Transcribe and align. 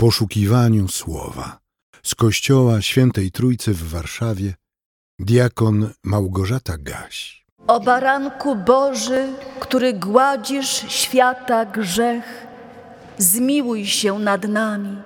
poszukiwaniu 0.00 0.88
słowa. 0.88 1.58
Z 2.02 2.14
kościoła 2.14 2.82
Świętej 2.82 3.30
Trójcy 3.30 3.74
w 3.74 3.88
Warszawie 3.90 4.54
diakon 5.18 5.90
Małgorzata 6.04 6.78
Gaś. 6.78 7.44
O 7.66 7.80
baranku 7.80 8.56
Boży, 8.56 9.28
który 9.60 9.92
gładzisz 9.92 10.84
świata 10.88 11.64
grzech, 11.64 12.46
zmiłuj 13.18 13.86
się 13.86 14.18
nad 14.18 14.48
nami. 14.48 14.96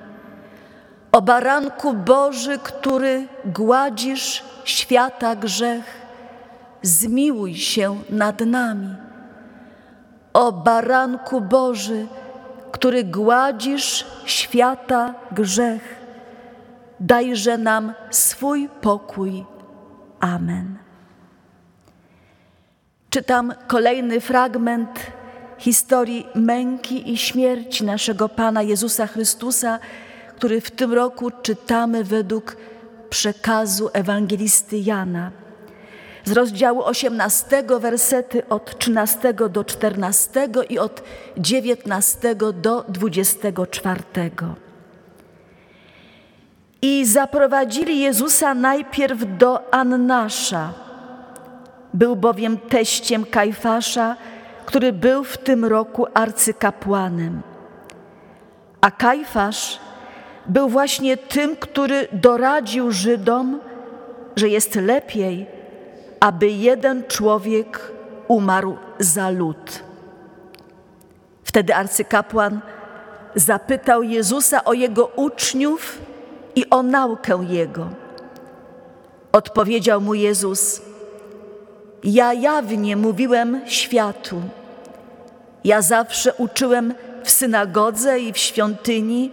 O 1.12 1.22
baranku 1.22 1.94
Boży, 1.94 2.58
który 2.58 3.28
gładzisz 3.44 4.44
świata 4.64 5.36
grzech, 5.36 5.84
zmiłuj 6.82 7.54
się 7.54 8.00
nad 8.10 8.40
nami. 8.40 8.94
O 10.32 10.52
baranku 10.52 11.40
Boży, 11.40 12.06
który 12.74 13.04
gładzisz 13.04 14.06
świata 14.26 15.14
grzech, 15.32 15.96
dajże 17.00 17.58
nam 17.58 17.92
swój 18.10 18.68
pokój. 18.80 19.44
Amen. 20.20 20.78
Czytam 23.10 23.52
kolejny 23.66 24.20
fragment 24.20 24.90
historii 25.58 26.26
męki 26.34 27.12
i 27.12 27.18
śmierci 27.18 27.84
naszego 27.84 28.28
Pana 28.28 28.62
Jezusa 28.62 29.06
Chrystusa, 29.06 29.78
który 30.36 30.60
w 30.60 30.70
tym 30.70 30.92
roku 30.92 31.30
czytamy 31.42 32.04
według 32.04 32.56
przekazu 33.10 33.90
ewangelisty 33.92 34.78
Jana. 34.78 35.30
Z 36.24 36.32
rozdziału 36.32 36.84
18, 36.84 37.62
wersety 37.80 38.48
od 38.48 38.78
13 38.78 39.32
do 39.34 39.64
14 39.64 40.48
i 40.68 40.78
od 40.78 41.02
19 41.36 42.34
do 42.54 42.84
24. 42.88 44.02
I 46.82 47.04
zaprowadzili 47.04 48.00
Jezusa 48.00 48.54
najpierw 48.54 49.38
do 49.38 49.74
Annasza. 49.74 50.72
Był 51.94 52.16
bowiem 52.16 52.58
teściem 52.58 53.24
Kajfasza, 53.24 54.16
który 54.66 54.92
był 54.92 55.24
w 55.24 55.38
tym 55.38 55.64
roku 55.64 56.06
arcykapłanem. 56.14 57.42
A 58.80 58.90
Kajfasz 58.90 59.80
był 60.46 60.68
właśnie 60.68 61.16
tym, 61.16 61.56
który 61.56 62.08
doradził 62.12 62.90
Żydom, 62.90 63.60
że 64.36 64.48
jest 64.48 64.74
lepiej, 64.74 65.53
aby 66.24 66.48
jeden 66.48 67.04
człowiek 67.08 67.92
umarł 68.28 68.76
za 68.98 69.30
lud. 69.30 69.82
Wtedy 71.44 71.74
arcykapłan 71.74 72.60
zapytał 73.34 74.02
Jezusa 74.02 74.64
o 74.64 74.72
jego 74.72 75.06
uczniów 75.06 75.98
i 76.54 76.70
o 76.70 76.82
naukę 76.82 77.46
jego. 77.48 77.88
Odpowiedział 79.32 80.00
mu 80.00 80.14
Jezus: 80.14 80.82
Ja 82.04 82.32
jawnie 82.32 82.96
mówiłem 82.96 83.60
światu. 83.66 84.42
Ja 85.64 85.82
zawsze 85.82 86.34
uczyłem 86.34 86.94
w 87.24 87.30
synagodze 87.30 88.20
i 88.20 88.32
w 88.32 88.38
świątyni, 88.38 89.30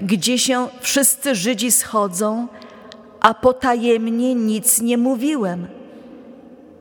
gdzie 0.00 0.38
się 0.38 0.68
wszyscy 0.80 1.34
Żydzi 1.34 1.72
schodzą, 1.72 2.48
a 3.20 3.34
potajemnie 3.34 4.34
nic 4.34 4.80
nie 4.80 4.98
mówiłem. 4.98 5.77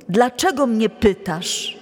Dlaczego 0.10 0.68
mnie 0.68 0.90
pytasz? 0.90 1.78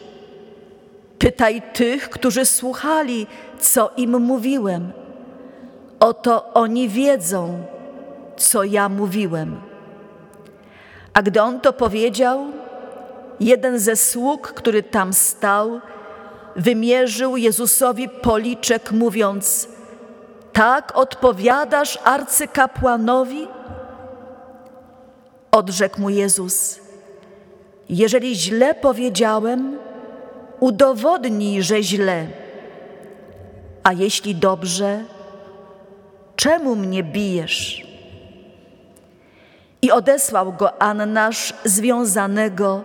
Pytaj 1.19 1.61
tych, 1.73 2.09
którzy 2.09 2.45
słuchali, 2.45 3.27
co 3.59 3.91
im 3.97 4.21
mówiłem. 4.21 4.91
Oto 5.99 6.53
oni 6.53 6.89
wiedzą, 6.89 7.63
co 8.37 8.63
ja 8.63 8.89
mówiłem. 8.89 9.61
A 11.13 11.21
gdy 11.21 11.41
on 11.41 11.59
to 11.61 11.73
powiedział, 11.73 12.45
jeden 13.39 13.79
ze 13.79 13.95
sług, 13.95 14.47
który 14.47 14.83
tam 14.83 15.13
stał, 15.13 15.81
wymierzył 16.55 17.37
Jezusowi 17.37 18.09
policzek, 18.09 18.91
mówiąc: 18.91 19.69
Tak 20.53 20.97
odpowiadasz 20.97 21.99
arcykapłanowi? 22.03 23.47
Odrzekł 25.51 26.01
mu 26.01 26.09
Jezus: 26.09 26.84
Jeżeli 27.89 28.35
źle 28.35 28.75
powiedziałem, 28.75 29.77
udowodnij, 30.59 31.63
że 31.63 31.83
źle. 31.83 32.27
A 33.83 33.93
jeśli 33.93 34.35
dobrze, 34.35 35.03
czemu 36.35 36.75
mnie 36.75 37.03
bijesz? 37.03 37.87
I 39.81 39.91
odesłał 39.91 40.53
go 40.53 40.81
Annasz 40.81 41.53
związanego 41.65 42.83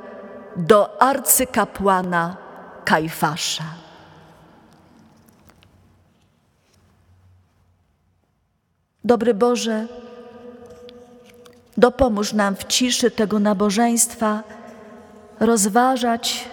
do 0.56 1.03
arcykapłana 1.03 2.37
Kajfasza. 2.84 3.65
Dobry 9.05 9.34
Boże, 9.34 9.87
dopomóż 11.77 12.32
nam 12.32 12.56
w 12.56 12.65
ciszy 12.65 13.11
tego 13.11 13.38
nabożeństwa 13.38 14.43
rozważać 15.40 16.48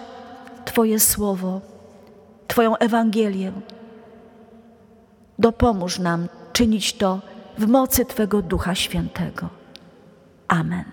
Twoje 0.64 1.00
słowo, 1.00 1.60
Twoją 2.48 2.76
Ewangelię. 2.76 3.52
Dopomóż 5.38 5.98
nam 5.98 6.28
czynić 6.52 6.92
to 6.92 7.20
w 7.58 7.66
mocy 7.66 8.04
Twego 8.04 8.42
Ducha 8.42 8.74
Świętego. 8.74 9.48
Amen. 10.48 10.84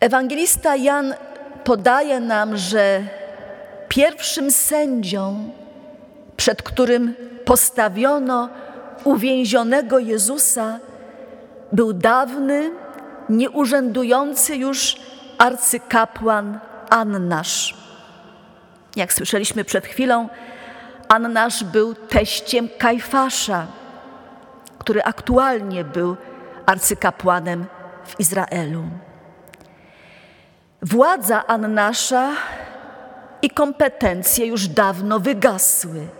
Ewangelista 0.00 0.76
Jan 0.76 1.14
podaje 1.64 2.20
nam, 2.20 2.56
że 2.56 3.02
pierwszym 3.88 4.50
sędzią, 4.50 5.50
przed 6.36 6.62
którym 6.62 7.14
postawiono 7.44 8.48
uwięzionego 9.04 9.98
Jezusa, 9.98 10.78
był 11.72 11.92
dawny, 11.92 12.70
nieurzędujący 13.28 14.56
już 14.56 14.96
arcykapłan 15.38 16.60
Annasz. 16.90 17.76
Jak 18.96 19.12
słyszeliśmy 19.12 19.64
przed 19.64 19.86
chwilą, 19.86 20.28
Annasz 21.08 21.64
był 21.64 21.94
teściem 21.94 22.68
Kajfasza, 22.78 23.66
który 24.78 25.02
aktualnie 25.02 25.84
był 25.84 26.16
arcykapłanem 26.66 27.66
w 28.04 28.20
Izraelu. 28.20 28.84
Władza 30.82 31.46
Annasza 31.46 32.30
i 33.42 33.50
kompetencje 33.50 34.46
już 34.46 34.68
dawno 34.68 35.20
wygasły. 35.20 36.19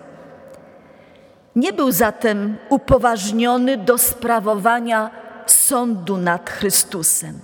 Nie 1.56 1.72
był 1.72 1.92
zatem 1.92 2.56
upoważniony 2.68 3.76
do 3.76 3.98
sprawowania 3.98 5.10
sądu 5.46 6.16
nad 6.16 6.50
Chrystusem. 6.50 7.38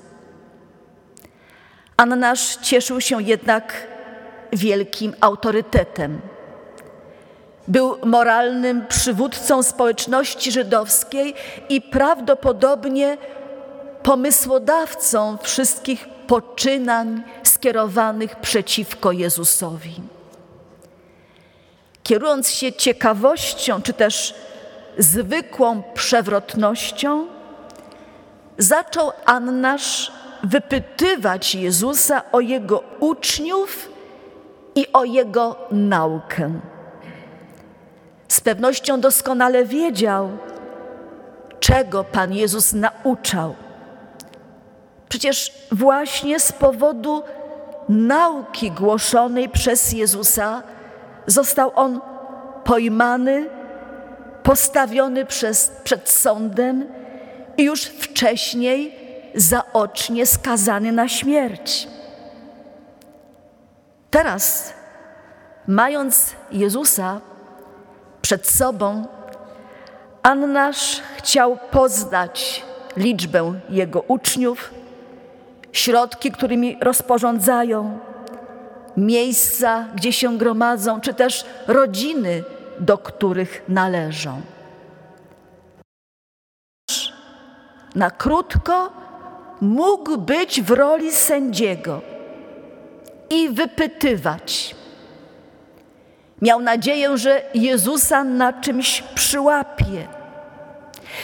Annasz 1.96 2.56
cieszył 2.56 3.00
się 3.00 3.22
jednak 3.22 3.86
wielkim 4.52 5.14
autorytetem. 5.20 6.20
Był 7.68 7.96
moralnym 8.04 8.86
przywódcą 8.86 9.62
społeczności 9.62 10.52
żydowskiej 10.52 11.34
i 11.68 11.80
prawdopodobnie 11.80 13.18
pomysłodawcą 14.02 15.36
wszystkich 15.42 16.08
poczynań 16.26 17.22
skierowanych 17.42 18.36
przeciwko 18.36 19.12
Jezusowi. 19.12 20.15
Kierując 22.06 22.50
się 22.50 22.72
ciekawością 22.72 23.82
czy 23.82 23.92
też 23.92 24.34
zwykłą 24.98 25.82
przewrotnością, 25.94 27.26
zaczął 28.58 29.12
Annasz 29.24 30.12
wypytywać 30.42 31.54
Jezusa 31.54 32.22
o 32.32 32.40
jego 32.40 32.82
uczniów 33.00 33.88
i 34.74 34.86
o 34.92 35.04
jego 35.04 35.56
naukę. 35.70 36.60
Z 38.28 38.40
pewnością 38.40 39.00
doskonale 39.00 39.64
wiedział, 39.64 40.30
czego 41.60 42.04
Pan 42.04 42.32
Jezus 42.32 42.72
nauczał. 42.72 43.54
Przecież 45.08 45.52
właśnie 45.72 46.40
z 46.40 46.52
powodu 46.52 47.22
nauki 47.88 48.70
głoszonej 48.70 49.48
przez 49.48 49.92
Jezusa 49.92 50.62
został 51.26 51.72
on 51.74 52.00
pojmany, 52.64 53.50
postawiony 54.42 55.24
przez, 55.24 55.72
przed 55.84 56.08
sądem 56.08 56.86
i 57.56 57.64
już 57.64 57.82
wcześniej 57.82 58.94
zaocznie 59.34 60.26
skazany 60.26 60.92
na 60.92 61.08
śmierć. 61.08 61.88
Teraz, 64.10 64.74
mając 65.66 66.32
Jezusa 66.52 67.20
przed 68.22 68.46
sobą, 68.48 69.06
Annasz 70.22 71.02
chciał 71.16 71.58
poznać 71.70 72.64
liczbę 72.96 73.60
jego 73.68 74.00
uczniów, 74.00 74.74
środki, 75.72 76.32
którymi 76.32 76.78
rozporządzają, 76.80 77.98
miejsca, 78.96 79.88
gdzie 79.94 80.12
się 80.12 80.38
gromadzą, 80.38 81.00
czy 81.00 81.14
też 81.14 81.44
rodziny, 81.66 82.44
do 82.80 82.98
których 82.98 83.62
należą. 83.68 84.40
Na 87.94 88.10
krótko 88.10 88.92
mógł 89.60 90.18
być 90.18 90.62
w 90.62 90.70
roli 90.70 91.12
sędziego 91.12 92.00
i 93.30 93.48
wypytywać. 93.48 94.76
Miał 96.42 96.60
nadzieję, 96.60 97.18
że 97.18 97.42
Jezusa 97.54 98.24
na 98.24 98.52
czymś 98.52 99.02
przyłapie, 99.14 100.08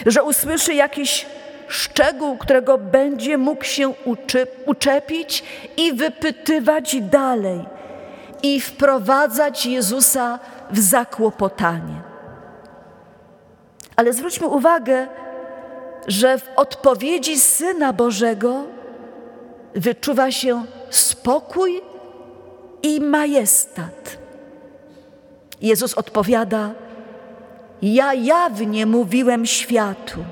że 0.05 0.23
usłyszy 0.23 0.73
jakiś 0.73 1.25
szczegół, 1.73 2.37
którego 2.37 2.77
będzie 2.77 3.37
mógł 3.37 3.63
się 3.63 3.93
uczepić 4.65 5.43
i 5.77 5.93
wypytywać 5.93 7.01
dalej 7.01 7.65
i 8.43 8.61
wprowadzać 8.61 9.65
Jezusa 9.65 10.39
w 10.71 10.79
zakłopotanie. 10.79 12.01
Ale 13.95 14.13
zwróćmy 14.13 14.47
uwagę, 14.47 15.07
że 16.07 16.37
w 16.37 16.49
odpowiedzi 16.55 17.39
Syna 17.39 17.93
Bożego 17.93 18.63
wyczuwa 19.75 20.31
się 20.31 20.65
spokój 20.89 21.81
i 22.83 23.01
majestat. 23.01 24.17
Jezus 25.61 25.93
odpowiada: 25.93 26.71
Ja 27.81 28.13
jawnie 28.13 28.85
mówiłem 28.85 29.45
światu. 29.45 30.25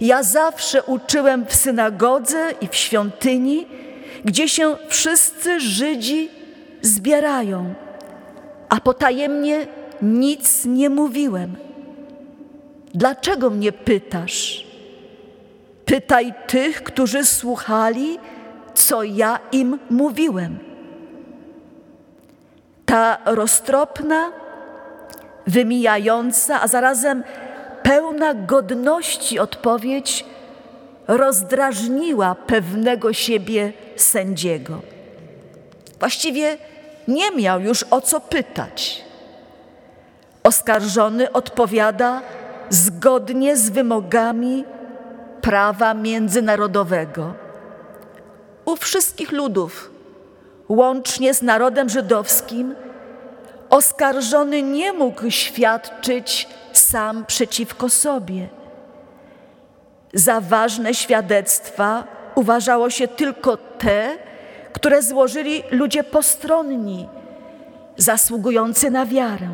Ja 0.00 0.22
zawsze 0.22 0.82
uczyłem 0.82 1.46
w 1.46 1.54
synagodze 1.54 2.50
i 2.60 2.68
w 2.68 2.74
świątyni, 2.74 3.66
gdzie 4.24 4.48
się 4.48 4.76
wszyscy 4.88 5.60
Żydzi 5.60 6.30
zbierają, 6.82 7.74
a 8.68 8.80
potajemnie 8.80 9.66
nic 10.02 10.64
nie 10.64 10.90
mówiłem. 10.90 11.56
Dlaczego 12.94 13.50
mnie 13.50 13.72
pytasz? 13.72 14.66
Pytaj 15.84 16.34
tych, 16.46 16.82
którzy 16.82 17.24
słuchali, 17.24 18.18
co 18.74 19.02
ja 19.02 19.38
im 19.52 19.78
mówiłem. 19.90 20.58
Ta 22.86 23.18
roztropna, 23.24 24.32
wymijająca, 25.46 26.60
a 26.60 26.68
zarazem 26.68 27.24
pełna 28.12 28.34
godności 28.34 29.38
odpowiedź 29.38 30.24
rozdrażniła 31.08 32.34
pewnego 32.34 33.12
siebie 33.12 33.72
sędziego. 33.96 34.80
Właściwie 36.00 36.58
nie 37.08 37.30
miał 37.30 37.60
już 37.60 37.84
o 37.90 38.00
co 38.00 38.20
pytać. 38.20 39.04
Oskarżony 40.42 41.32
odpowiada 41.32 42.22
zgodnie 42.70 43.56
z 43.56 43.70
wymogami 43.70 44.64
prawa 45.40 45.94
międzynarodowego. 45.94 47.34
U 48.64 48.76
wszystkich 48.76 49.32
ludów, 49.32 49.90
łącznie 50.68 51.34
z 51.34 51.42
narodem 51.42 51.88
żydowskim, 51.88 52.74
oskarżony 53.70 54.62
nie 54.62 54.92
mógł 54.92 55.30
świadczyć 55.30 56.48
sam 56.78 57.24
przeciwko 57.26 57.88
sobie. 57.88 58.48
Za 60.14 60.40
ważne 60.40 60.94
świadectwa 60.94 62.04
uważało 62.34 62.90
się 62.90 63.08
tylko 63.08 63.56
te, 63.56 64.18
które 64.72 65.02
złożyli 65.02 65.62
ludzie 65.70 66.04
postronni, 66.04 67.08
zasługujący 67.96 68.90
na 68.90 69.06
wiarę. 69.06 69.48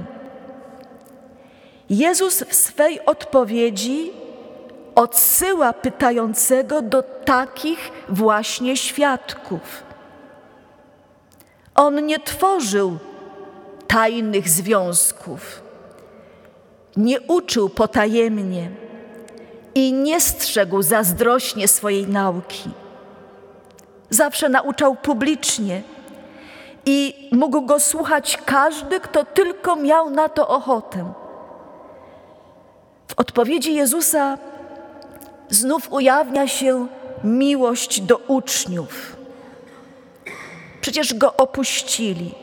Jezus 1.90 2.42
w 2.42 2.54
swej 2.54 3.04
odpowiedzi 3.06 4.12
odsyła 4.94 5.72
pytającego 5.72 6.82
do 6.82 7.02
takich 7.02 7.90
właśnie 8.08 8.76
świadków. 8.76 9.82
On 11.74 12.06
nie 12.06 12.20
tworzył 12.20 12.98
tajnych 13.86 14.48
związków, 14.48 15.62
nie 16.98 17.20
uczył 17.20 17.68
potajemnie 17.68 18.70
i 19.74 19.92
nie 19.92 20.20
strzegł 20.20 20.82
zazdrośnie 20.82 21.68
swojej 21.68 22.08
nauki. 22.08 22.70
Zawsze 24.10 24.48
nauczał 24.48 24.96
publicznie 24.96 25.82
i 26.86 27.28
mógł 27.32 27.62
go 27.62 27.80
słuchać 27.80 28.38
każdy, 28.46 29.00
kto 29.00 29.24
tylko 29.24 29.76
miał 29.76 30.10
na 30.10 30.28
to 30.28 30.48
ochotę. 30.48 31.12
W 33.08 33.20
odpowiedzi 33.20 33.74
Jezusa 33.74 34.38
znów 35.48 35.92
ujawnia 35.92 36.48
się 36.48 36.86
miłość 37.24 38.00
do 38.00 38.16
uczniów. 38.16 39.16
Przecież 40.80 41.14
go 41.14 41.36
opuścili, 41.36 42.34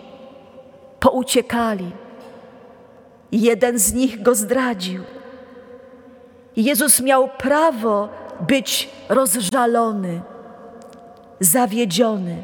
pouciekali. 0.99 2.04
Jeden 3.31 3.79
z 3.79 3.93
nich 3.93 4.21
go 4.21 4.35
zdradził. 4.35 5.03
Jezus 6.55 7.01
miał 7.01 7.27
prawo 7.27 8.09
być 8.47 8.89
rozżalony, 9.09 10.21
zawiedziony. 11.39 12.43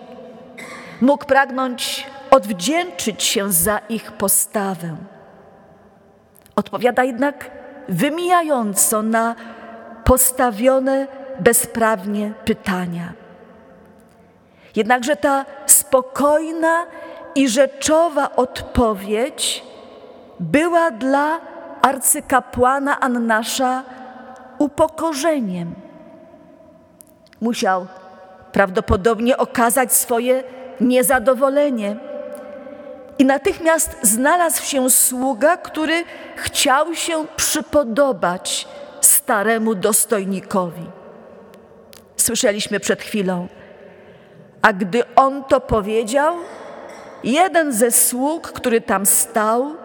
Mógł 1.02 1.26
pragnąć 1.26 2.08
odwdzięczyć 2.32 3.24
się 3.24 3.52
za 3.52 3.78
ich 3.78 4.12
postawę. 4.12 4.96
Odpowiada 6.56 7.04
jednak 7.04 7.52
wymijająco 7.90 9.02
na 9.02 9.36
postawione 10.04 11.08
bezprawnie 11.40 12.34
pytania. 12.46 13.14
Jednakże 14.76 15.16
ta 15.16 15.46
spokojna 15.66 16.86
i 17.36 17.50
rzeczowa 17.50 18.36
odpowiedź 18.36 19.64
była 20.42 20.92
dla 20.92 21.40
arcykapłana 21.82 23.00
Annasza 23.00 23.84
upokorzeniem. 24.58 25.76
Musiał 27.42 27.88
prawdopodobnie 28.52 29.38
okazać 29.38 29.94
swoje 29.94 30.44
niezadowolenie. 30.80 31.96
I 33.20 33.26
natychmiast 33.26 33.98
znalazł 34.02 34.64
się 34.64 34.90
sługa, 34.90 35.58
który 35.58 36.04
chciał 36.36 36.96
się 36.96 37.26
przypodobać 37.36 38.68
staremu 39.02 39.76
dostojnikowi. 39.76 40.86
Słyszeliśmy 42.18 42.80
przed 42.80 43.02
chwilą. 43.02 43.48
A 44.62 44.74
gdy 44.74 45.04
on 45.16 45.44
to 45.44 45.60
powiedział, 45.60 46.36
jeden 47.24 47.74
ze 47.74 47.92
sług, 47.92 48.52
który 48.52 48.82
tam 48.82 49.06
stał, 49.06 49.76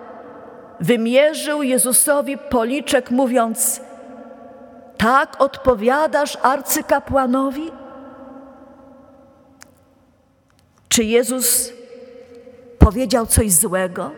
wymierzył 0.80 1.62
Jezusowi 1.62 2.38
policzek, 2.38 3.10
mówiąc: 3.10 3.80
Tak 4.96 5.40
odpowiadasz 5.40 6.38
arcykapłanowi? 6.42 7.70
Czy 10.88 11.04
Jezus 11.04 11.72
powiedział 12.78 13.26
coś 13.26 13.52
złego? 13.52 14.10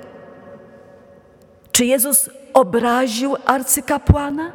Czy 1.73 1.85
Jezus 1.85 2.31
obraził 2.55 3.37
arcykapłana? 3.47 4.53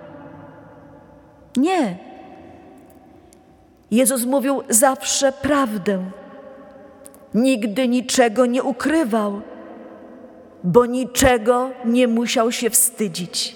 Nie. 1.57 1.97
Jezus 3.91 4.25
mówił 4.25 4.63
zawsze 4.69 5.31
prawdę. 5.31 6.03
Nigdy 7.33 7.87
niczego 7.87 8.45
nie 8.45 8.63
ukrywał, 8.63 9.41
bo 10.63 10.85
niczego 10.85 11.69
nie 11.85 12.07
musiał 12.07 12.51
się 12.51 12.69
wstydzić. 12.69 13.55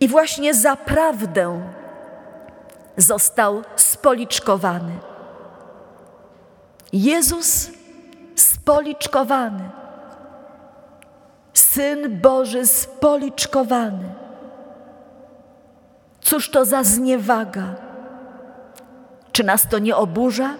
I 0.00 0.08
właśnie 0.08 0.54
za 0.54 0.76
prawdę 0.76 1.72
został 2.96 3.62
spoliczkowany. 3.76 4.92
Jezus 6.92 7.70
spoliczkowany. 8.36 9.70
Syn 11.54 12.20
Boży 12.20 12.66
spoliczkowany. 12.66 14.14
Cóż 16.20 16.50
to 16.50 16.64
za 16.64 16.84
zniewaga? 16.84 17.74
Czy 19.32 19.44
nas 19.44 19.68
to 19.68 19.78
nie 19.78 19.96
oburza? 19.96 20.54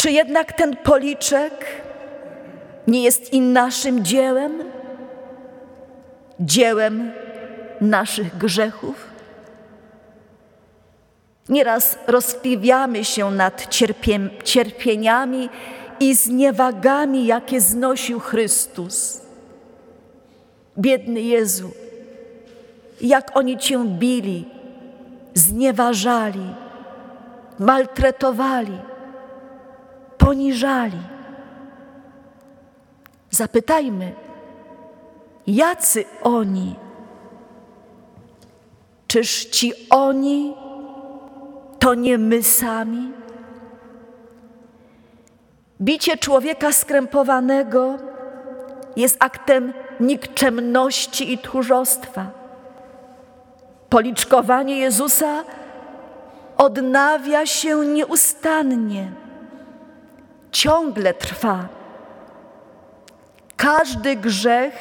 Czy 0.00 0.10
jednak 0.10 0.52
ten 0.52 0.76
policzek 0.76 1.66
nie 2.86 3.02
jest 3.02 3.32
i 3.32 3.40
naszym 3.40 4.04
dziełem? 4.04 4.52
Dziełem 6.40 7.12
naszych 7.80 8.38
grzechów? 8.38 9.06
Nieraz 11.48 11.98
rozkliwiamy 12.06 13.04
się 13.04 13.30
nad 13.30 13.74
cierpieniami 14.44 15.48
i 16.00 16.14
zniewagami, 16.14 17.26
jakie 17.26 17.60
znosił 17.60 18.20
Chrystus. 18.20 19.20
Biedny 20.78 21.20
Jezu, 21.20 21.70
jak 23.00 23.36
oni 23.36 23.58
Cię 23.58 23.84
bili, 23.84 24.48
znieważali, 25.34 26.54
maltretowali, 27.58 28.89
poniżali. 30.20 31.02
Zapytajmy, 33.30 34.12
jacy 35.46 36.04
oni? 36.22 36.74
Czyż 39.06 39.44
ci 39.44 39.72
oni 39.90 40.54
to 41.78 41.94
nie 41.94 42.18
my 42.18 42.42
sami? 42.42 43.12
Bicie 45.80 46.16
człowieka 46.16 46.72
skrępowanego 46.72 47.96
jest 48.96 49.16
aktem 49.18 49.72
nikczemności 50.00 51.32
i 51.32 51.38
tchórzostwa. 51.38 52.26
Policzkowanie 53.88 54.78
Jezusa 54.78 55.44
odnawia 56.56 57.46
się 57.46 57.86
nieustannie, 57.86 59.12
ciągle 60.52 61.14
trwa. 61.14 61.68
Każdy 63.56 64.16
grzech 64.16 64.74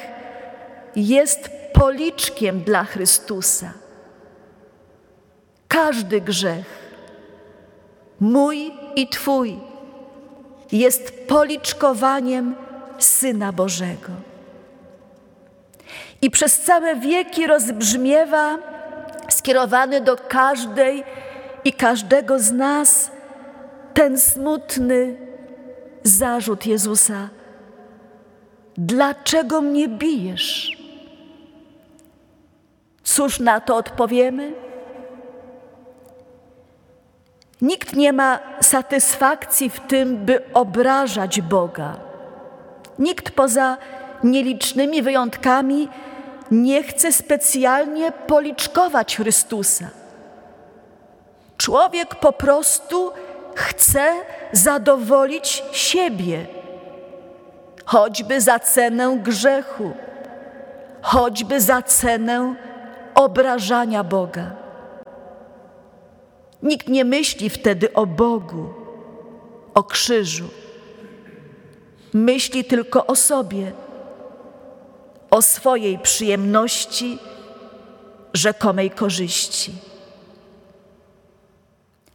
jest 0.96 1.50
policzkiem 1.74 2.62
dla 2.62 2.84
Chrystusa. 2.84 3.74
Każdy 5.68 6.22
grzech, 6.22 6.66
mój 8.20 8.72
i 8.96 9.08
Twój, 9.08 9.60
jest 10.72 11.28
policzkowaniem 11.28 12.56
Syna 13.00 13.52
Bożego. 13.52 14.10
I 16.22 16.32
przez 16.32 16.60
całe 16.60 16.96
wieki 16.96 17.48
rozbrzmiewa, 17.48 18.58
skierowany 19.30 20.02
do 20.02 20.18
każdej 20.18 21.04
i 21.66 21.74
każdego 21.74 22.40
z 22.40 22.52
nas, 22.52 23.12
ten 23.94 24.18
smutny 24.18 25.29
zarzut 26.04 26.66
Jezusa: 26.66 27.30
Dlaczego 28.78 29.62
mnie 29.62 29.88
bijesz? 29.88 30.78
Cóż 33.04 33.40
na 33.40 33.62
to 33.62 33.76
odpowiemy? 33.76 34.54
Nikt 37.62 37.96
nie 37.96 38.14
ma 38.14 38.40
satysfakcji 38.62 39.70
w 39.70 39.80
tym, 39.80 40.18
by 40.18 40.54
obrażać 40.54 41.42
Boga. 41.42 41.98
Nikt 43.00 43.32
poza 43.32 43.78
nielicznymi 44.24 45.02
wyjątkami 45.02 45.90
nie 46.52 46.84
chce 46.84 47.12
specjalnie 47.12 48.12
policzkować 48.12 49.16
Chrystusa. 49.18 49.90
Człowiek 51.58 52.16
po 52.16 52.34
prostu 52.34 53.12
chce 53.60 54.14
zadowolić 54.52 55.64
siebie, 55.72 56.48
choćby 57.86 58.42
za 58.42 58.60
cenę 58.60 59.18
grzechu, 59.18 59.92
choćby 61.02 61.62
za 61.62 61.82
cenę 61.82 62.56
obrażania 63.16 64.04
Boga. 64.04 64.52
Nikt 66.64 66.88
nie 66.88 67.06
myśli 67.06 67.50
wtedy 67.50 67.94
o 67.94 68.06
Bogu, 68.06 68.74
o 69.74 69.84
krzyżu. 69.84 70.48
Myśli 72.14 72.64
tylko 72.66 73.08
o 73.08 73.16
sobie, 73.16 73.72
o 75.32 75.42
swojej 75.42 76.00
przyjemności, 76.00 77.20
rzekomej 78.34 78.92
korzyści. 78.92 79.72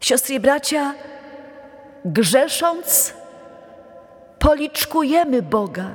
Siostry 0.01 0.35
i 0.35 0.41
bracia, 0.41 0.95
grzesząc, 2.05 3.15
policzkujemy 4.39 5.43
Boga, 5.43 5.91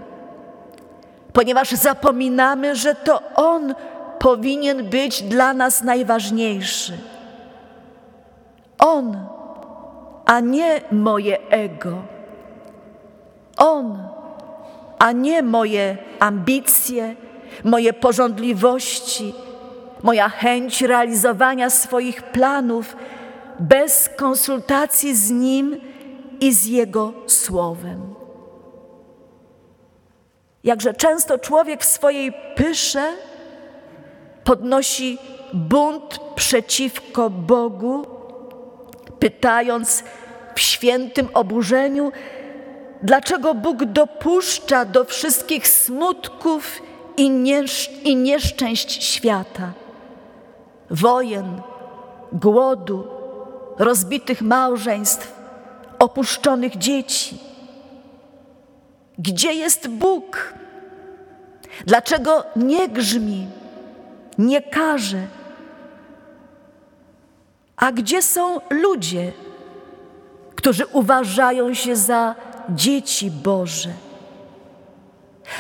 ponieważ 1.34 1.72
zapominamy, 1.72 2.76
że 2.76 2.96
to 2.96 3.22
On 3.36 3.76
powinien 4.20 4.90
być 4.90 5.24
dla 5.24 5.54
nas 5.54 5.84
najważniejszy. 5.84 6.98
On, 8.80 9.18
a 10.26 10.40
nie 10.40 10.82
moje 10.92 11.50
ego. 11.50 12.02
On, 13.58 14.08
a 15.00 15.12
nie 15.12 15.44
moje 15.44 15.98
ambicje, 16.20 17.16
moje 17.64 17.94
pożądliwości, 17.94 19.34
moja 20.04 20.30
chęć 20.30 20.82
realizowania 20.82 21.70
swoich 21.70 22.24
planów 22.24 22.96
bez 23.60 24.10
konsultacji 24.18 25.16
z 25.16 25.32
Nim 25.32 25.89
i 26.42 26.54
z 26.54 26.66
Jego 26.66 27.14
Słowem. 27.28 28.16
Jakże 30.64 30.94
często 30.94 31.38
człowiek 31.38 31.82
w 31.82 31.86
swojej 31.86 32.34
pysze 32.56 33.14
podnosi 34.44 35.18
bunt 35.54 36.20
przeciwko 36.36 37.30
Bogu, 37.30 38.06
pytając 39.20 40.04
w 40.56 40.60
świętym 40.60 41.30
oburzeniu, 41.34 42.12
dlaczego 43.04 43.54
Bóg 43.54 43.86
dopuszcza 43.86 44.86
do 44.86 45.06
wszystkich 45.06 45.68
smutków 45.68 46.82
i, 47.18 47.30
niesz 47.30 47.90
i 48.04 48.16
nieszczęść 48.16 49.04
świata, 49.04 49.74
wojen, 50.90 51.62
głodu, 52.32 53.08
rozbitych 53.78 54.42
małżeństw, 54.42 55.39
opuszczonych 56.00 56.78
dzieci. 56.78 57.38
Gdzie 59.18 59.54
jest 59.54 59.88
Bóg? 59.88 60.54
Dlaczego 61.86 62.44
nie 62.56 62.90
grzmi, 62.90 63.48
nie 64.38 64.62
każe? 64.62 65.28
A 67.76 67.92
gdzie 67.92 68.22
są 68.22 68.60
ludzie, 68.70 69.32
którzy 70.56 70.86
uważają 70.86 71.74
się 71.74 71.96
za 71.96 72.36
dzieci 72.70 73.32
Boże? 73.32 73.90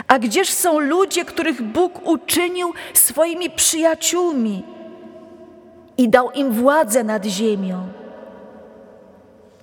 A 0.08 0.20
gdzież 0.20 0.50
są 0.50 0.80
ludzie, 0.80 1.26
których 1.26 1.62
Bóg 1.62 2.08
uczynił 2.08 2.74
swoimi 2.94 3.50
przyjaciółmi 3.50 4.64
i 5.98 6.10
dał 6.10 6.32
im 6.32 6.52
władzę 6.52 7.04
nad 7.04 7.26
ziemią? 7.26 7.99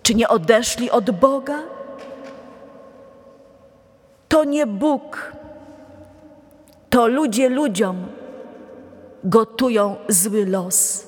Czy 0.07 0.15
nie 0.15 0.29
odeszli 0.29 0.91
od 0.91 1.11
Boga? 1.11 1.63
To 4.29 4.45
nie 4.45 4.67
Bóg, 4.67 5.33
to 6.91 7.07
ludzie 7.07 7.49
ludziom 7.49 8.07
gotują 9.25 9.97
zły 10.09 10.47
los. 10.47 11.07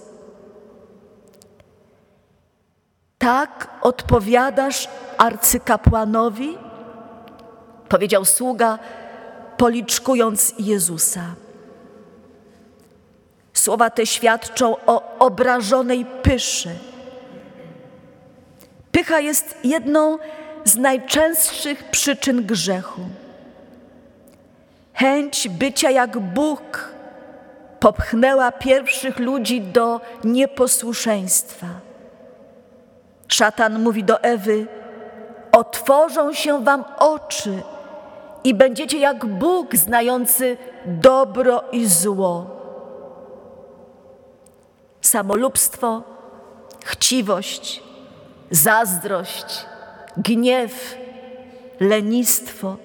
Tak 3.19 3.71
odpowiadasz 3.83 4.89
arcykapłanowi? 5.19 6.59
Powiedział 7.89 8.25
sługa, 8.25 8.79
policzkując 9.57 10.55
Jezusa. 10.59 11.35
Słowa 13.53 13.91
te 13.91 14.07
świadczą 14.07 14.77
o 14.87 15.19
obrażonej 15.19 16.07
pyszy. 16.23 16.88
Pycha 18.99 19.21
jest 19.21 19.57
jedną 19.65 20.19
z 20.65 20.77
najczęstszych 20.77 21.85
przyczyn 21.91 22.47
grzechu. 22.47 23.01
Chęć 24.95 25.49
bycia 25.49 25.91
jak 25.91 26.19
Bóg 26.19 26.91
popchnęła 27.81 28.53
pierwszych 28.53 29.19
ludzi 29.19 29.61
do 29.61 30.01
nieposłuszeństwa. 30.25 31.67
Szatan 33.29 33.83
mówi 33.83 34.05
do 34.05 34.23
Ewy: 34.23 34.67
Otworzą 35.53 36.33
się 36.33 36.65
wam 36.65 36.85
oczy 36.99 37.63
i 38.45 38.55
będziecie 38.55 38.99
jak 38.99 39.27
Bóg 39.27 39.77
znający 39.77 40.57
dobro 40.87 41.65
i 41.73 41.87
zło. 41.87 42.47
Samolubstwo, 45.01 46.03
chciwość, 46.85 47.88
zazdrość, 48.51 49.67
gniew, 50.17 50.97
lenistwo 51.81 52.77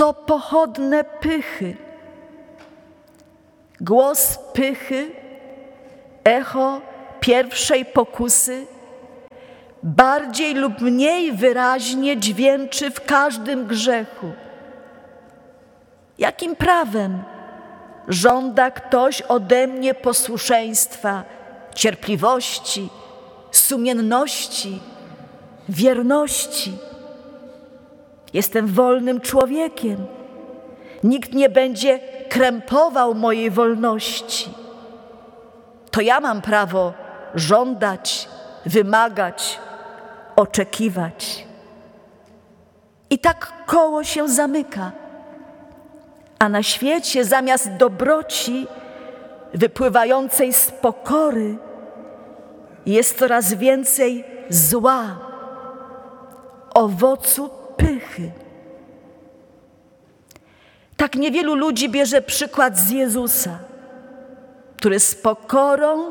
to 0.00 0.14
pochodne 0.14 1.04
pychy. 1.04 1.76
Głos 3.80 4.38
pychy, 4.52 5.10
echo 6.24 6.80
pierwszej 7.20 7.84
pokusy, 7.84 8.66
bardziej 9.82 10.54
lub 10.54 10.80
mniej 10.80 11.32
wyraźnie 11.32 12.16
dźwięczy 12.16 12.90
w 12.90 13.04
każdym 13.04 13.66
grzechu. 13.66 14.32
Jakim 16.18 16.56
prawem 16.56 17.22
żąda 18.08 18.70
ktoś 18.70 19.22
ode 19.22 19.66
mnie 19.66 19.94
posłuszeństwa, 19.94 21.24
cierpliwości, 21.74 22.88
sumienności, 23.50 24.80
wierności? 25.68 26.72
Jestem 28.32 28.66
wolnym 28.66 29.20
człowiekiem. 29.20 30.06
Nikt 31.04 31.32
nie 31.32 31.48
będzie 31.48 32.00
krępował 32.28 33.14
mojej 33.14 33.50
wolności. 33.50 34.50
To 35.90 36.00
ja 36.00 36.20
mam 36.20 36.42
prawo 36.42 36.92
żądać, 37.34 38.28
wymagać, 38.66 39.58
oczekiwać. 40.36 41.46
I 43.10 43.18
tak 43.18 43.52
koło 43.66 44.04
się 44.04 44.28
zamyka. 44.28 44.92
A 46.38 46.48
na 46.48 46.62
świecie 46.62 47.24
zamiast 47.24 47.76
dobroci 47.76 48.66
wypływającej 49.54 50.52
z 50.52 50.70
pokory 50.70 51.58
jest 52.86 53.18
coraz 53.18 53.54
więcej 53.54 54.24
zła, 54.50 55.18
owocu 56.74 57.50
pychy. 57.76 58.30
Tak 60.96 61.14
niewielu 61.14 61.54
ludzi 61.54 61.88
bierze 61.88 62.22
przykład 62.22 62.78
z 62.78 62.90
Jezusa, 62.90 63.58
który 64.76 65.00
z 65.00 65.14
pokorą 65.14 66.10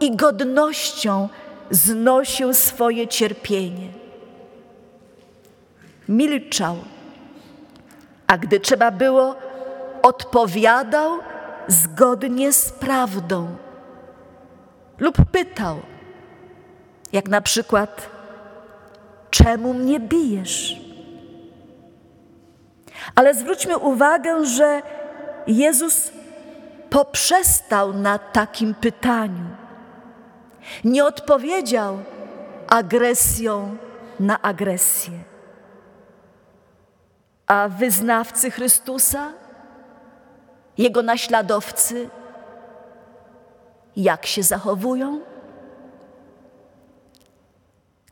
i 0.00 0.16
godnością 0.16 1.28
znosił 1.70 2.54
swoje 2.54 3.08
cierpienie. 3.08 3.88
Milczał, 6.08 6.76
a 8.26 8.38
gdy 8.38 8.60
trzeba 8.60 8.90
było, 8.90 9.34
odpowiadał 10.02 11.18
zgodnie 11.68 12.52
z 12.52 12.70
prawdą. 12.70 13.56
Lub 15.00 15.16
pytał, 15.32 15.80
jak 17.12 17.28
na 17.28 17.40
przykład, 17.40 18.10
czemu 19.30 19.74
mnie 19.74 20.00
bijesz? 20.00 20.80
Ale 23.14 23.34
zwróćmy 23.34 23.78
uwagę, 23.78 24.44
że 24.44 24.82
Jezus 25.46 26.12
poprzestał 26.90 27.92
na 27.92 28.18
takim 28.18 28.74
pytaniu. 28.74 29.44
Nie 30.84 31.04
odpowiedział 31.04 31.98
agresją 32.68 33.76
na 34.20 34.42
agresję. 34.42 35.12
A 37.46 37.68
wyznawcy 37.68 38.50
Chrystusa, 38.50 39.32
Jego 40.78 41.02
naśladowcy, 41.02 42.10
jak 43.96 44.26
się 44.26 44.42
zachowują? 44.42 45.20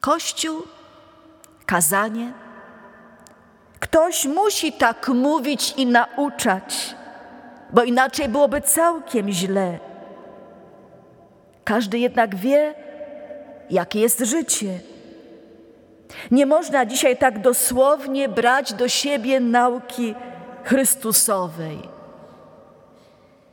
Kościół, 0.01 0.63
kazanie, 1.67 2.33
Ktoś 3.81 4.25
musi 4.25 4.73
tak 4.73 5.09
mówić 5.09 5.75
i 5.77 5.87
nauczać, 5.87 6.95
bo 7.73 7.85
inaczej 7.85 8.29
byłoby 8.29 8.61
całkiem 8.61 9.31
źle. 9.31 9.79
Każdy 11.65 11.99
jednak 11.99 12.37
wie, 12.37 12.75
jakie 13.71 14.01
jest 14.01 14.21
życie. 14.21 14.81
Nie 16.31 16.47
można 16.47 16.87
dzisiaj 16.87 17.17
tak 17.17 17.41
dosłownie 17.41 18.29
brać 18.29 18.73
do 18.73 18.89
siebie 18.89 19.41
nauki 19.41 20.15
Chrystusowej. 20.65 21.79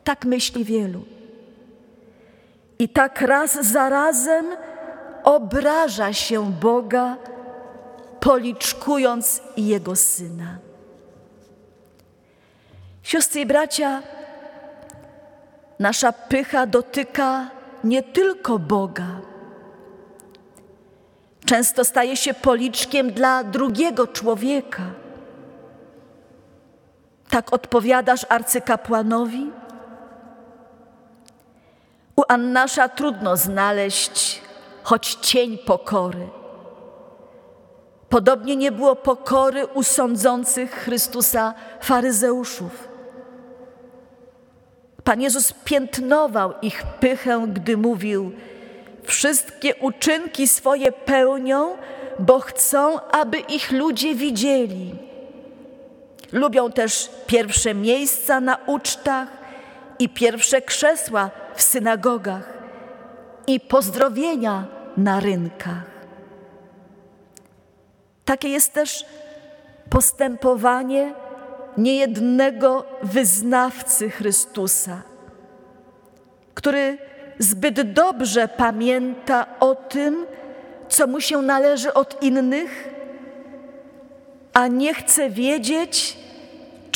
Tak 0.04 0.26
myśli 0.26 0.63
wielu. 0.63 1.06
I 2.80 2.90
tak 2.90 3.22
raz 3.22 3.66
za 3.66 3.90
razem 3.90 4.46
obraża 5.24 6.14
się 6.14 6.52
Boga 6.52 7.18
policzkując 8.20 9.42
Jego 9.58 9.96
Syna. 9.96 10.58
Siostry 13.04 13.42
i 13.42 13.46
bracia, 13.46 14.02
nasza 15.80 16.14
pycha 16.14 16.66
dotyka 16.66 17.50
nie 17.84 18.04
tylko 18.04 18.60
Boga. 18.60 19.08
Często 21.46 21.86
staje 21.86 22.18
się 22.18 22.34
policzkiem 22.34 23.12
dla 23.12 23.44
drugiego 23.44 24.08
człowieka. 24.08 24.84
Tak 27.30 27.54
odpowiadasz 27.54 28.26
arcykapłanowi? 28.30 29.52
U 32.15 32.23
Annasza 32.28 32.89
trudno 32.89 33.38
znaleźć 33.38 34.41
choć 34.84 35.13
cień 35.13 35.58
pokory. 35.58 36.28
Podobnie 38.10 38.56
nie 38.56 38.71
było 38.71 38.95
pokory 38.95 39.67
u 39.67 39.84
sądzących 39.84 40.71
Chrystusa 40.71 41.54
faryzeuszów. 41.82 42.88
Pan 45.04 45.21
Jezus 45.21 45.54
piętnował 45.65 46.54
ich 46.62 46.84
pychę, 46.84 47.47
gdy 47.47 47.78
mówił: 47.78 48.32
Wszystkie 49.04 49.75
uczynki 49.75 50.47
swoje 50.47 50.91
pełnią, 50.91 51.78
bo 52.19 52.39
chcą, 52.39 52.99
aby 53.01 53.38
ich 53.38 53.71
ludzie 53.71 54.15
widzieli. 54.15 54.95
Lubią 56.32 56.71
też 56.71 57.10
pierwsze 57.28 57.73
miejsca 57.73 58.41
na 58.41 58.58
ucztach 58.65 59.28
i 59.99 60.10
pierwsze 60.10 60.62
krzesła 60.62 61.31
w 61.55 61.62
synagogach 61.62 62.53
i 63.47 63.60
pozdrowienia 63.60 64.67
na 64.97 65.19
rynkach. 65.19 65.95
Takie 68.25 68.49
jest 68.49 68.73
też 68.73 69.05
postępowanie 69.89 71.13
niejednego 71.77 72.86
wyznawcy 73.03 74.10
Chrystusa, 74.10 75.01
który 76.53 76.97
zbyt 77.39 77.93
dobrze 77.93 78.47
pamięta 78.47 79.45
o 79.60 79.75
tym, 79.75 80.25
co 80.89 81.08
mu 81.08 81.21
się 81.21 81.41
należy 81.41 81.93
od 81.93 82.23
innych, 82.23 82.89
a 84.53 84.67
nie 84.67 84.93
chce 84.93 85.29
wiedzieć, 85.29 86.17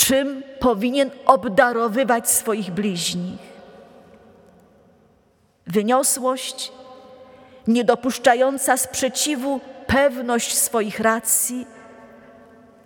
czym 0.05 0.43
powinien 0.59 1.11
obdarowywać 1.25 2.29
swoich 2.29 2.71
bliźnich. 2.71 3.39
Wyniosłość, 5.67 6.71
niedopuszczająca 7.67 8.77
sprzeciwu 8.77 9.59
pewność 9.87 10.57
swoich 10.57 10.99
racji, 10.99 11.67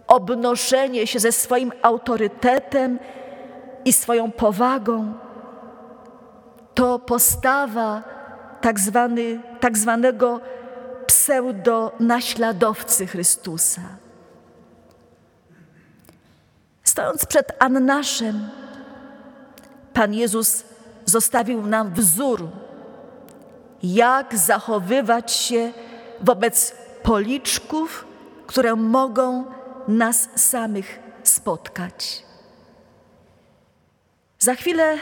obnoszenie 0.08 1.08
się 1.08 1.20
ze 1.20 1.32
swoim 1.32 1.72
autorytetem 1.82 3.00
i 3.86 3.94
swoją 3.94 4.32
powagą, 4.32 5.14
to 6.74 7.00
postawa 7.00 8.04
tak, 8.62 8.80
zwany, 8.80 9.42
tak 9.60 9.78
zwanego 9.78 10.40
pseudo-naśladowcy 11.08 13.08
Chrystusa. 13.08 14.03
Stojąc 16.94 17.26
przed 17.26 17.52
Annaszem, 17.60 18.50
Pan 19.94 20.14
Jezus 20.14 20.64
zostawił 21.06 21.66
nam 21.66 21.94
wzór, 21.94 22.48
jak 23.84 24.38
zachowywać 24.38 25.32
się 25.32 25.74
wobec 26.22 26.76
policzków, 27.04 28.06
które 28.48 28.76
mogą 28.76 29.46
nas 29.88 30.30
samych 30.36 31.00
spotkać. 31.24 32.24
Za 34.40 34.56
chwilę 34.56 34.98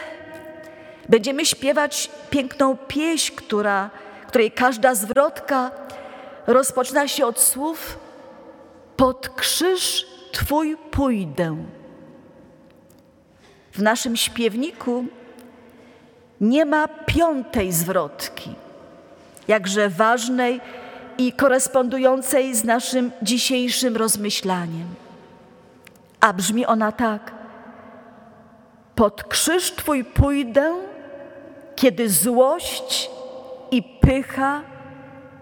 będziemy 1.10 1.46
śpiewać 1.46 2.12
piękną 2.30 2.78
pieśń, 2.78 3.36
która, 3.36 3.90
której 4.28 4.52
każda 4.52 4.96
zwrotka 4.96 5.72
rozpoczyna 6.48 7.08
się 7.08 7.26
od 7.26 7.40
słów 7.40 8.00
Pod 8.98 9.30
krzyż 9.30 10.06
Twój 10.32 10.78
pójdę. 10.92 11.81
W 13.72 13.82
naszym 13.82 14.18
śpiewniku 14.18 15.06
nie 16.42 16.66
ma 16.66 16.88
piątej 16.88 17.72
zwrotki, 17.72 18.56
jakże 19.48 19.90
ważnej 19.90 20.62
i 21.18 21.34
korespondującej 21.34 22.56
z 22.56 22.64
naszym 22.64 23.12
dzisiejszym 23.22 23.98
rozmyślaniem. 23.98 24.88
A 26.20 26.34
brzmi 26.34 26.66
ona 26.66 26.92
tak: 26.92 27.32
Pod 28.96 29.24
krzyż 29.24 29.72
Twój 29.72 30.06
pójdę, 30.06 30.76
kiedy 31.76 32.10
złość 32.10 33.10
i 33.72 33.84
pycha 33.84 34.62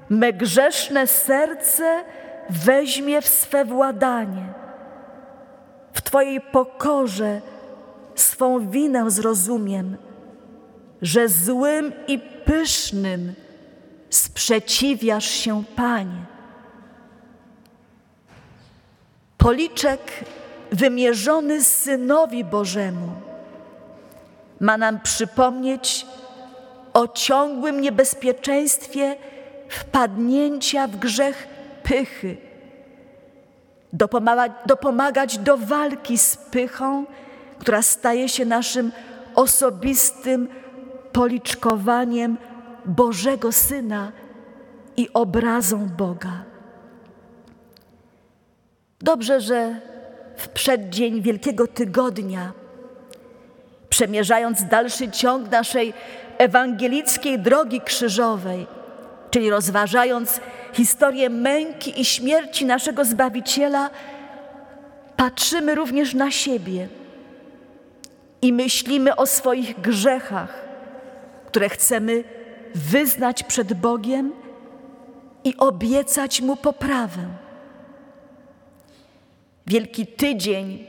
me 0.10 0.34
grzeszne 0.34 1.08
serce 1.08 2.04
weźmie 2.50 3.22
w 3.22 3.28
swe 3.28 3.65
władanie. 3.65 4.54
W 5.94 6.02
Twojej 6.02 6.42
pokorze 6.42 7.42
swą 8.21 8.69
winę 8.69 9.12
zrozumiem, 9.12 9.97
że 11.01 11.29
złym 11.29 11.93
i 12.08 12.19
pysznym 12.19 13.34
sprzeciwiasz 14.10 15.29
się, 15.29 15.63
Panie. 15.75 16.25
Policzek 19.38 20.01
wymierzony 20.71 21.63
Synowi 21.63 22.43
Bożemu 22.43 23.12
ma 24.60 24.77
nam 24.77 24.99
przypomnieć 24.99 26.05
o 26.93 27.08
ciągłym 27.08 27.82
niebezpieczeństwie 27.82 29.15
wpadnięcia 29.69 30.88
w 30.88 30.95
grzech 30.95 31.47
pychy, 31.84 32.38
dopomagać, 33.93 34.51
dopomagać 34.65 35.38
do 35.38 35.58
walki 35.58 36.17
z 36.17 36.38
pychą, 36.38 37.05
która 37.60 37.82
staje 37.82 38.30
się 38.30 38.45
naszym 38.45 38.91
osobistym 39.36 40.48
policzkowaniem 41.12 42.38
Bożego 42.86 43.52
Syna 43.52 44.12
i 44.98 45.10
obrazą 45.13 45.89
Boga. 45.98 46.43
Dobrze, 49.02 49.41
że 49.41 49.76
w 50.38 50.48
przeddzień 50.48 51.22
Wielkiego 51.22 51.67
Tygodnia, 51.67 52.52
przemierzając 53.89 54.65
dalszy 54.65 55.12
ciąg 55.12 55.52
naszej 55.52 55.93
ewangelickiej 56.38 57.39
drogi 57.39 57.82
krzyżowej, 57.82 58.67
czyli 59.32 59.50
rozważając 59.50 60.41
historię 60.74 61.30
męki 61.30 62.02
i 62.02 62.06
śmierci 62.06 62.65
naszego 62.65 63.06
Zbawiciela, 63.06 63.89
patrzymy 65.15 65.76
również 65.76 66.13
na 66.13 66.32
siebie 66.32 66.88
i 68.41 68.54
myślimy 68.54 69.15
o 69.15 69.25
swoich 69.25 69.82
grzechach, 69.82 70.65
które 71.47 71.69
chcemy 71.69 72.23
wyznać 72.75 73.43
przed 73.43 73.73
Bogiem 73.73 74.34
i 75.43 75.58
obiecać 75.58 76.41
Mu 76.41 76.56
poprawę. 76.56 77.28
Wielki 79.67 80.08
Tydzień 80.08 80.88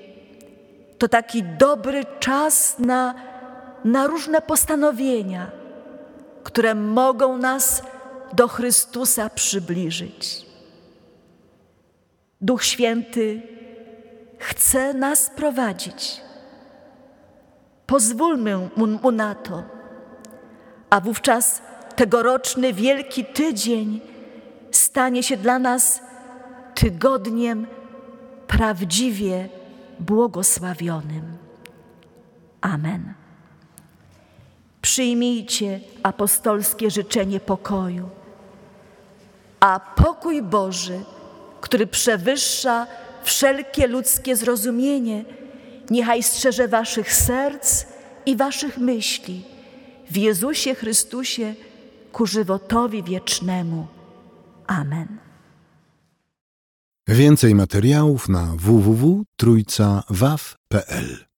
to 0.98 1.08
taki 1.08 1.42
dobry 1.42 2.04
czas 2.20 2.78
na, 2.78 3.14
na 3.84 4.06
różne 4.06 4.40
postanowienia, 4.40 5.50
które 6.44 6.74
mogą 6.74 7.38
nas 7.38 7.82
do 8.32 8.48
Chrystusa 8.48 9.30
przybliżyć. 9.30 10.46
Duch 12.40 12.64
Święty 12.64 13.42
chce 14.38 14.94
nas 14.94 15.30
prowadzić. 15.36 16.20
Pozwólmy 17.90 18.70
mu, 18.76 19.10
na 19.10 19.34
to, 19.34 19.62
a 20.90 21.00
wówczas 21.00 21.62
tegoroczny 21.96 22.72
Wielki 22.72 23.24
Tydzień 23.24 24.00
stanie 24.70 25.22
się 25.22 25.36
dla 25.36 25.58
nas 25.58 26.00
tygodniem 26.74 27.66
prawdziwie 28.46 29.48
błogosławionym. 30.00 31.36
Amen. 32.60 33.14
Przyjmijcie 34.82 35.80
apostolskie 36.02 36.90
życzenie 36.90 37.40
pokoju, 37.40 38.08
a 39.60 39.80
pokój 39.96 40.42
Boży, 40.42 41.00
który 41.60 41.86
przewyższa 41.86 42.86
wszelkie 43.22 43.86
ludzkie 43.86 44.36
zrozumienie, 44.36 45.24
niechaj 45.90 46.22
strzeże 46.22 46.68
waszych 46.68 47.14
serc 47.14 47.86
i 48.26 48.36
waszych 48.36 48.78
myśli 48.78 49.42
w 50.10 50.16
Jezusie 50.16 50.74
Chrystusie 50.74 51.54
ku 52.12 52.26
żywotowi 52.26 53.02
wiecznemu. 53.02 53.86
Amen. 54.66 55.18
Więcej 57.08 57.54
materiałów 57.54 58.28
na 58.28 58.54
www.trójcawaw.pl 58.56 61.29